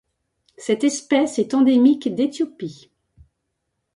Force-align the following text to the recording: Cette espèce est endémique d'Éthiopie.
Cette 0.57 0.83
espèce 0.83 1.37
est 1.37 1.53
endémique 1.53 2.07
d'Éthiopie. 2.15 2.89